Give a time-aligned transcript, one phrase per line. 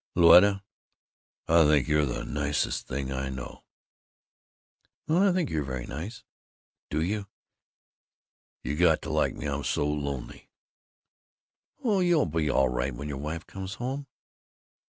[0.15, 0.63] "Louetta!
[1.47, 3.65] I think you're the nicest thing I know!"
[5.07, 6.23] "Well, I think you're very nice."
[6.89, 7.27] "Do you?
[8.63, 9.45] You got to like me!
[9.45, 10.49] I'm so lonely!"
[11.83, 14.07] "Oh, you'll be all right when your wife comes home."